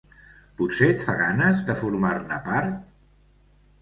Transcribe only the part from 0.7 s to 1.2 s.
et fa